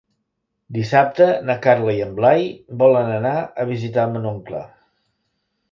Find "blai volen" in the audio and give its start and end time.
2.21-3.15